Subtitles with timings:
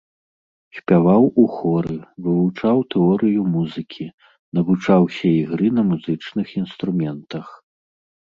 [0.77, 1.97] Спяваў у хоры,
[2.27, 4.07] вывучаў тэорыю музыкі,
[4.59, 7.45] навучаўся ігры на музычных інструментах.